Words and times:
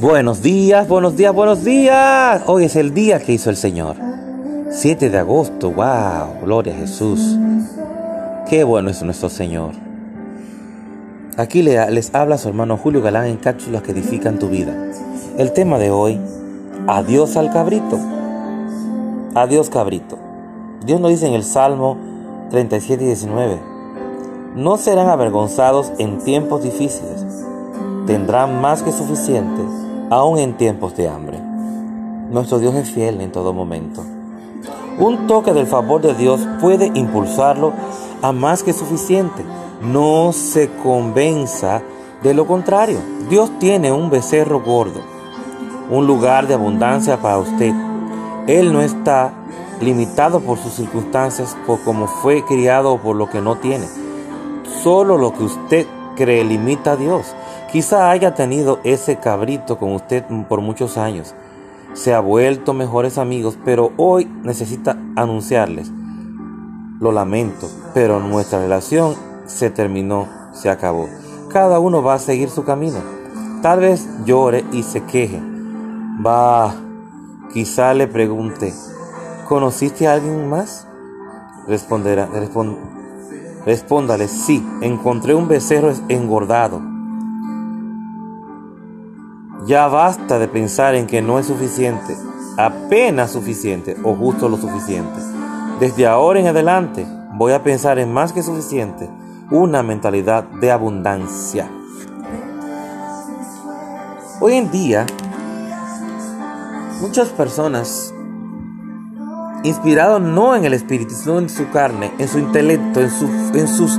Buenos 0.00 0.42
días, 0.42 0.88
buenos 0.88 1.16
días, 1.16 1.32
buenos 1.32 1.62
días. 1.62 2.42
Hoy 2.46 2.64
es 2.64 2.74
el 2.74 2.92
día 2.94 3.20
que 3.20 3.32
hizo 3.32 3.48
el 3.48 3.56
Señor. 3.56 3.94
7 4.68 5.08
de 5.08 5.18
agosto, 5.18 5.70
wow, 5.70 6.40
gloria 6.42 6.74
a 6.74 6.78
Jesús. 6.78 7.38
Qué 8.50 8.64
bueno 8.64 8.90
es 8.90 9.00
nuestro 9.04 9.28
Señor. 9.28 9.70
Aquí 11.36 11.62
les 11.62 12.12
habla 12.12 12.38
su 12.38 12.48
hermano 12.48 12.76
Julio 12.76 13.02
Galán 13.02 13.26
en 13.26 13.36
cápsulas 13.36 13.82
que 13.82 13.92
edifican 13.92 14.40
tu 14.40 14.48
vida. 14.48 14.74
El 15.38 15.52
tema 15.52 15.78
de 15.78 15.92
hoy, 15.92 16.18
adiós 16.88 17.36
al 17.36 17.52
cabrito. 17.52 18.00
Adiós 19.36 19.70
cabrito. 19.70 20.18
Dios 20.84 21.00
nos 21.00 21.12
dice 21.12 21.28
en 21.28 21.34
el 21.34 21.44
Salmo 21.44 21.98
37 22.50 23.04
y 23.04 23.06
19, 23.06 23.60
no 24.56 24.76
serán 24.76 25.08
avergonzados 25.08 25.92
en 25.98 26.18
tiempos 26.18 26.64
difíciles, 26.64 27.24
tendrán 28.06 28.60
más 28.60 28.82
que 28.82 28.90
suficiente 28.90 29.83
aún 30.10 30.38
en 30.38 30.56
tiempos 30.56 30.96
de 30.96 31.08
hambre. 31.08 31.40
Nuestro 32.30 32.58
Dios 32.58 32.74
es 32.74 32.90
fiel 32.90 33.20
en 33.20 33.32
todo 33.32 33.52
momento. 33.52 34.04
Un 34.98 35.26
toque 35.26 35.52
del 35.52 35.66
favor 35.66 36.00
de 36.00 36.14
Dios 36.14 36.40
puede 36.60 36.90
impulsarlo 36.94 37.72
a 38.22 38.32
más 38.32 38.62
que 38.62 38.72
suficiente. 38.72 39.44
No 39.82 40.32
se 40.32 40.70
convenza 40.82 41.82
de 42.22 42.32
lo 42.32 42.46
contrario. 42.46 42.98
Dios 43.28 43.50
tiene 43.58 43.92
un 43.92 44.10
becerro 44.10 44.60
gordo, 44.60 45.00
un 45.90 46.06
lugar 46.06 46.46
de 46.46 46.54
abundancia 46.54 47.20
para 47.20 47.38
usted. 47.38 47.72
Él 48.46 48.72
no 48.72 48.80
está 48.82 49.32
limitado 49.80 50.40
por 50.40 50.58
sus 50.58 50.74
circunstancias, 50.74 51.56
por 51.66 51.80
cómo 51.80 52.06
fue 52.06 52.44
criado 52.44 52.92
o 52.92 52.98
por 52.98 53.16
lo 53.16 53.28
que 53.28 53.40
no 53.40 53.56
tiene. 53.56 53.86
Solo 54.82 55.18
lo 55.18 55.32
que 55.32 55.44
usted 55.44 55.86
cree 56.16 56.44
limita 56.44 56.92
a 56.92 56.96
Dios. 56.96 57.34
Quizá 57.74 58.12
haya 58.12 58.36
tenido 58.36 58.78
ese 58.84 59.16
cabrito 59.16 59.78
con 59.78 59.94
usted 59.94 60.22
por 60.48 60.60
muchos 60.60 60.96
años. 60.96 61.34
Se 61.92 62.14
ha 62.14 62.20
vuelto 62.20 62.72
mejores 62.72 63.18
amigos, 63.18 63.58
pero 63.64 63.90
hoy 63.96 64.26
necesita 64.44 64.96
anunciarles. 65.16 65.90
Lo 67.00 67.10
lamento, 67.10 67.68
pero 67.92 68.20
nuestra 68.20 68.60
relación 68.60 69.16
se 69.46 69.70
terminó, 69.70 70.28
se 70.52 70.70
acabó. 70.70 71.08
Cada 71.48 71.80
uno 71.80 72.00
va 72.00 72.14
a 72.14 72.20
seguir 72.20 72.48
su 72.48 72.62
camino. 72.62 73.00
Tal 73.60 73.80
vez 73.80 74.08
llore 74.24 74.64
y 74.70 74.84
se 74.84 75.02
queje. 75.02 75.42
Va, 76.24 76.72
quizá 77.52 77.92
le 77.92 78.06
pregunte, 78.06 78.72
¿conociste 79.48 80.06
a 80.06 80.12
alguien 80.12 80.48
más? 80.48 80.86
Responderá, 81.66 82.28
respóndale, 83.66 84.28
sí, 84.28 84.64
encontré 84.80 85.34
un 85.34 85.48
becerro 85.48 85.92
engordado 86.08 86.93
ya 89.66 89.88
basta 89.88 90.38
de 90.38 90.48
pensar 90.48 90.94
en 90.94 91.06
que 91.06 91.22
no 91.22 91.38
es 91.38 91.46
suficiente, 91.46 92.16
apenas 92.56 93.32
suficiente 93.32 93.96
o 94.02 94.14
justo 94.14 94.48
lo 94.48 94.56
suficiente. 94.56 95.20
Desde 95.80 96.06
ahora 96.06 96.40
en 96.40 96.46
adelante 96.46 97.06
voy 97.32 97.52
a 97.52 97.62
pensar 97.62 97.98
en 97.98 98.12
más 98.12 98.32
que 98.32 98.42
suficiente, 98.42 99.08
una 99.50 99.82
mentalidad 99.82 100.44
de 100.44 100.70
abundancia. 100.70 101.68
Hoy 104.40 104.54
en 104.54 104.70
día, 104.70 105.06
muchas 107.00 107.28
personas, 107.30 108.12
inspirados 109.62 110.20
no 110.20 110.54
en 110.54 110.64
el 110.64 110.74
espíritu, 110.74 111.14
sino 111.14 111.38
en 111.38 111.48
su 111.48 111.70
carne, 111.70 112.12
en 112.18 112.28
su 112.28 112.38
intelecto, 112.38 113.00
en, 113.00 113.10
en 113.54 113.68
sus 113.68 113.98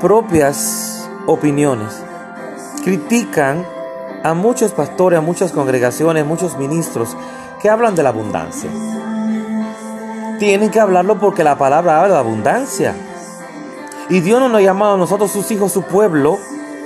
propias 0.00 1.08
opiniones, 1.26 2.02
critican 2.84 3.64
a 4.24 4.32
muchos 4.32 4.72
pastores, 4.72 5.18
a 5.18 5.22
muchas 5.22 5.52
congregaciones, 5.52 6.24
muchos 6.24 6.56
ministros 6.56 7.14
que 7.60 7.68
hablan 7.68 7.94
de 7.94 8.02
la 8.02 8.08
abundancia. 8.08 8.70
Tienen 10.38 10.70
que 10.70 10.80
hablarlo 10.80 11.18
porque 11.18 11.44
la 11.44 11.58
palabra 11.58 12.00
habla 12.00 12.14
de 12.14 12.20
abundancia. 12.20 12.94
Y 14.08 14.20
Dios 14.20 14.40
no 14.40 14.48
nos 14.48 14.60
ha 14.60 14.62
llamado 14.62 14.94
a 14.94 14.96
nosotros, 14.96 15.30
sus 15.30 15.50
hijos, 15.50 15.72
su 15.72 15.82
pueblo, 15.82 16.38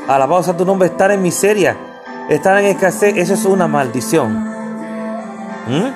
alabado 0.09 0.43
sea 0.43 0.57
tu 0.57 0.65
nombre, 0.65 0.89
estar 0.89 1.13
en 1.13 1.23
miseria, 1.23 1.77
estar 2.29 2.59
en 2.59 2.67
escasez, 2.67 3.17
eso 3.17 3.35
es 3.35 3.45
una 3.45 3.69
maldición. 3.69 4.35
¿Mm? 5.69 5.93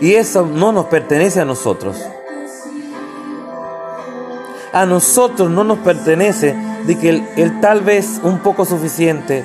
Y 0.00 0.14
eso 0.14 0.44
no 0.44 0.72
nos 0.72 0.86
pertenece 0.86 1.40
a 1.40 1.44
nosotros. 1.44 1.96
A 4.72 4.86
nosotros 4.86 5.48
no 5.50 5.62
nos 5.62 5.78
pertenece 5.78 6.69
de 6.86 6.98
que 6.98 7.24
el, 7.36 7.60
tal 7.60 7.82
vez 7.82 8.20
un 8.22 8.38
poco 8.40 8.64
suficiente 8.64 9.44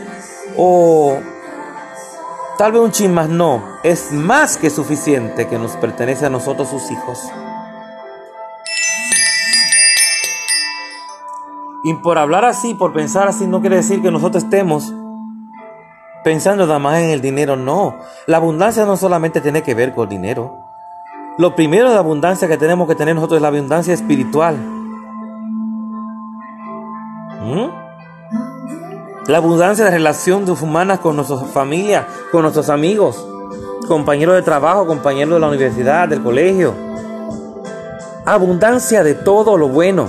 o 0.57 1.17
tal 2.57 2.71
vez 2.71 2.81
un 2.81 2.91
chin 2.91 3.13
más 3.13 3.29
no, 3.29 3.63
es 3.83 4.11
más 4.11 4.57
que 4.57 4.69
suficiente 4.69 5.47
que 5.47 5.57
nos 5.57 5.75
pertenece 5.77 6.25
a 6.25 6.29
nosotros 6.29 6.69
sus 6.69 6.91
hijos. 6.91 7.19
Y 11.83 11.93
por 11.95 12.17
hablar 12.17 12.45
así, 12.45 12.73
por 12.73 12.93
pensar 12.93 13.27
así, 13.27 13.45
no 13.45 13.61
quiere 13.61 13.75
decir 13.75 14.01
que 14.01 14.09
nosotros 14.09 14.43
estemos 14.43 14.91
pensando 16.23 16.65
nada 16.65 16.79
más 16.79 16.97
en 16.97 17.11
el 17.11 17.21
dinero, 17.21 17.55
no. 17.55 17.99
La 18.25 18.37
abundancia 18.37 18.85
no 18.85 18.97
solamente 18.97 19.41
tiene 19.41 19.61
que 19.61 19.75
ver 19.75 19.93
con 19.93 20.09
dinero. 20.09 20.65
Lo 21.37 21.53
primero 21.53 21.91
de 21.91 21.97
abundancia 21.97 22.47
que 22.47 22.57
tenemos 22.57 22.87
que 22.87 22.95
tener 22.95 23.13
nosotros 23.13 23.37
es 23.37 23.41
la 23.43 23.49
abundancia 23.49 23.93
espiritual. 23.93 24.74
¿Mm? 27.41 27.85
La 29.27 29.37
abundancia 29.37 29.85
de 29.85 29.91
relaciones 29.91 30.61
humanas 30.61 30.99
con 30.99 31.15
nuestra 31.15 31.37
familia, 31.37 32.07
con 32.31 32.43
nuestros 32.43 32.69
amigos, 32.69 33.25
compañeros 33.87 34.35
de 34.35 34.43
trabajo, 34.43 34.85
compañeros 34.85 35.33
de 35.35 35.39
la 35.39 35.47
universidad, 35.47 36.07
del 36.07 36.21
colegio. 36.21 36.73
Abundancia 38.25 39.03
de 39.03 39.15
todo 39.15 39.57
lo 39.57 39.67
bueno. 39.67 40.07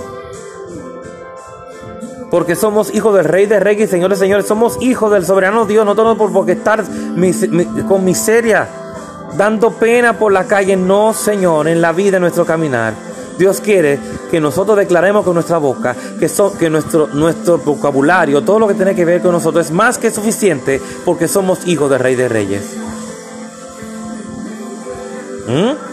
Porque 2.29 2.55
somos 2.55 2.93
hijos 2.93 3.15
del 3.15 3.25
Rey 3.25 3.45
de 3.45 3.59
Reyes 3.59 3.89
Señores, 3.89 4.19
Señores. 4.19 4.45
Somos 4.45 4.81
hijos 4.81 5.11
del 5.11 5.25
soberano 5.25 5.65
Dios. 5.65 5.85
No 5.85 5.95
tenemos 5.95 6.31
por 6.31 6.45
qué 6.45 6.51
estar 6.51 6.83
con 7.87 8.03
miseria, 8.03 8.67
dando 9.35 9.71
pena 9.71 10.13
por 10.13 10.31
la 10.31 10.45
calle. 10.45 10.75
No, 10.75 11.13
Señor, 11.13 11.67
en 11.67 11.81
la 11.81 11.91
vida, 11.91 12.17
en 12.17 12.21
nuestro 12.21 12.45
caminar. 12.45 12.93
Dios 13.37 13.61
quiere 13.61 13.99
que 14.31 14.39
nosotros 14.39 14.77
declaremos 14.77 15.23
con 15.23 15.33
nuestra 15.33 15.57
boca 15.57 15.95
que, 16.19 16.29
que 16.59 16.69
nuestro, 16.69 17.07
nuestro 17.07 17.57
vocabulario, 17.59 18.43
todo 18.43 18.59
lo 18.59 18.67
que 18.67 18.73
tiene 18.73 18.95
que 18.95 19.05
ver 19.05 19.21
con 19.21 19.31
nosotros 19.31 19.67
es 19.67 19.71
más 19.71 19.97
que 19.97 20.11
suficiente 20.11 20.81
porque 21.05 21.27
somos 21.27 21.67
hijos 21.67 21.89
del 21.89 21.99
Rey 21.99 22.15
de 22.15 22.27
Reyes. 22.27 22.77
¿Mm? 25.47 25.87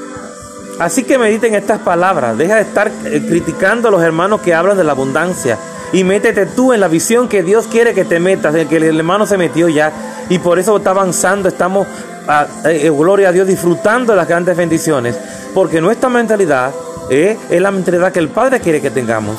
Así 0.79 1.05
que 1.05 1.19
mediten 1.19 1.55
estas 1.55 1.79
palabras. 1.81 2.37
Deja 2.37 2.57
de 2.57 2.63
estar 2.63 2.91
eh, 3.05 3.25
criticando 3.27 3.89
a 3.89 3.91
los 3.91 4.03
hermanos 4.03 4.41
que 4.41 4.55
hablan 4.55 4.77
de 4.77 4.85
la 4.85 4.93
abundancia. 4.93 5.59
Y 5.93 6.03
métete 6.03 6.47
tú 6.47 6.73
en 6.73 6.81
la 6.81 6.89
visión 6.89 7.29
que 7.29 7.43
Dios 7.45 7.69
quiere 7.69 7.95
que 7.95 8.05
te 8.05 8.19
metas, 8.19 8.55
en 8.57 8.69
que 8.69 8.79
el 8.79 8.99
hermano 8.99 9.27
se 9.27 9.39
metió 9.39 9.69
ya. 9.69 9.93
Y 10.29 10.39
por 10.41 10.59
eso 10.59 10.77
está 10.77 10.91
avanzando, 10.91 11.49
estamos, 11.49 11.87
a, 12.27 12.41
ah, 12.65 12.71
eh, 12.71 12.91
gloria 12.91 13.29
a 13.29 13.33
Dios, 13.33 13.47
disfrutando 13.47 14.13
de 14.13 14.17
las 14.17 14.27
grandes 14.27 14.57
bendiciones. 14.57 15.17
Porque 15.55 15.81
nuestra 15.81 16.09
mentalidad 16.09 16.73
¿Eh? 17.11 17.39
Es 17.51 17.61
la 17.61 17.71
mentalidad 17.71 18.13
que 18.13 18.19
el 18.19 18.29
Padre 18.29 18.61
quiere 18.61 18.81
que 18.81 18.91
tengamos. 18.91 19.37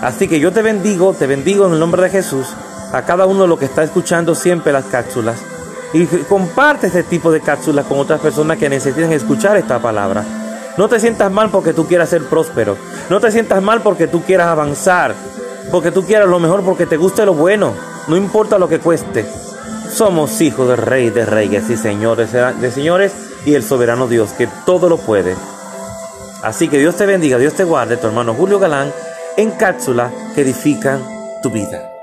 Así 0.00 0.28
que 0.28 0.38
yo 0.38 0.52
te 0.52 0.62
bendigo, 0.62 1.12
te 1.12 1.26
bendigo 1.26 1.66
en 1.66 1.72
el 1.72 1.80
nombre 1.80 2.02
de 2.02 2.10
Jesús, 2.10 2.46
a 2.92 3.02
cada 3.02 3.26
uno 3.26 3.42
de 3.42 3.48
los 3.48 3.58
que 3.58 3.64
está 3.64 3.82
escuchando 3.82 4.34
siempre 4.34 4.72
las 4.72 4.84
cápsulas. 4.84 5.38
Y 5.92 6.06
comparte 6.06 6.86
este 6.86 7.02
tipo 7.02 7.32
de 7.32 7.40
cápsulas 7.40 7.86
con 7.86 7.98
otras 7.98 8.20
personas 8.20 8.58
que 8.58 8.68
necesiten 8.68 9.12
escuchar 9.12 9.56
esta 9.56 9.80
palabra. 9.80 10.24
No 10.76 10.88
te 10.88 11.00
sientas 11.00 11.32
mal 11.32 11.50
porque 11.50 11.72
tú 11.72 11.86
quieras 11.86 12.10
ser 12.10 12.22
próspero. 12.24 12.76
No 13.10 13.18
te 13.18 13.32
sientas 13.32 13.60
mal 13.60 13.82
porque 13.82 14.06
tú 14.06 14.22
quieras 14.22 14.46
avanzar. 14.46 15.14
Porque 15.72 15.90
tú 15.90 16.04
quieras 16.04 16.28
lo 16.28 16.38
mejor, 16.38 16.62
porque 16.62 16.86
te 16.86 16.96
guste 16.96 17.26
lo 17.26 17.34
bueno. 17.34 17.72
No 18.06 18.16
importa 18.16 18.58
lo 18.58 18.68
que 18.68 18.78
cueste. 18.78 19.26
Somos 19.90 20.40
hijos 20.40 20.68
del 20.68 20.76
Rey 20.76 21.10
de 21.10 21.26
Reyes 21.26 21.68
y 21.70 21.76
señores 21.76 22.30
de 22.32 22.70
señores 22.70 23.12
y 23.44 23.54
el 23.54 23.62
soberano 23.62 24.06
Dios 24.06 24.30
que 24.32 24.48
todo 24.66 24.88
lo 24.88 24.98
puede. 24.98 25.34
Así 26.42 26.68
que 26.68 26.78
Dios 26.78 26.96
te 26.96 27.06
bendiga, 27.06 27.38
Dios 27.38 27.54
te 27.54 27.64
guarde, 27.64 27.96
tu 27.96 28.06
hermano 28.06 28.34
Julio 28.34 28.58
Galán, 28.58 28.92
en 29.36 29.50
cápsulas 29.52 30.12
que 30.34 30.42
edifican 30.42 31.02
tu 31.42 31.50
vida. 31.50 31.97